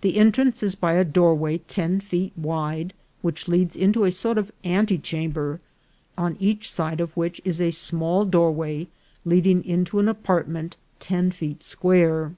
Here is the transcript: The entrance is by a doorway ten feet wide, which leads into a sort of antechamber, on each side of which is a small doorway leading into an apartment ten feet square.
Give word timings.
The 0.00 0.16
entrance 0.16 0.64
is 0.64 0.74
by 0.74 0.94
a 0.94 1.04
doorway 1.04 1.58
ten 1.58 2.00
feet 2.00 2.32
wide, 2.36 2.92
which 3.22 3.46
leads 3.46 3.76
into 3.76 4.02
a 4.02 4.10
sort 4.10 4.36
of 4.36 4.50
antechamber, 4.64 5.60
on 6.18 6.36
each 6.40 6.68
side 6.68 6.98
of 6.98 7.16
which 7.16 7.40
is 7.44 7.60
a 7.60 7.70
small 7.70 8.24
doorway 8.24 8.88
leading 9.24 9.64
into 9.64 10.00
an 10.00 10.08
apartment 10.08 10.76
ten 10.98 11.30
feet 11.30 11.62
square. 11.62 12.32